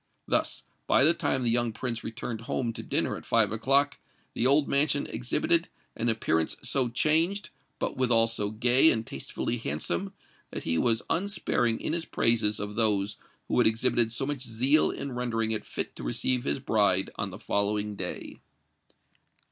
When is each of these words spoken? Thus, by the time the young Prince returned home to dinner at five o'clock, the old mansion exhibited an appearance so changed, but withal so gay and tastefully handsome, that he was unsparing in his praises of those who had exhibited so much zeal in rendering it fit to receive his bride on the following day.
Thus, 0.27 0.63
by 0.87 1.03
the 1.03 1.13
time 1.13 1.43
the 1.43 1.51
young 1.51 1.73
Prince 1.73 2.03
returned 2.03 2.41
home 2.41 2.73
to 2.73 2.81
dinner 2.81 3.15
at 3.17 3.23
five 3.27 3.51
o'clock, 3.51 3.99
the 4.33 4.47
old 4.47 4.67
mansion 4.67 5.05
exhibited 5.05 5.69
an 5.95 6.09
appearance 6.09 6.57
so 6.63 6.89
changed, 6.89 7.51
but 7.77 7.97
withal 7.97 8.25
so 8.25 8.49
gay 8.49 8.89
and 8.91 9.05
tastefully 9.05 9.57
handsome, 9.57 10.15
that 10.49 10.63
he 10.63 10.79
was 10.79 11.03
unsparing 11.11 11.79
in 11.79 11.93
his 11.93 12.05
praises 12.05 12.59
of 12.59 12.73
those 12.73 13.17
who 13.47 13.59
had 13.59 13.67
exhibited 13.67 14.11
so 14.11 14.25
much 14.25 14.41
zeal 14.41 14.89
in 14.89 15.11
rendering 15.11 15.51
it 15.51 15.65
fit 15.65 15.95
to 15.97 16.03
receive 16.03 16.45
his 16.45 16.57
bride 16.57 17.11
on 17.17 17.29
the 17.29 17.37
following 17.37 17.95
day. 17.95 18.39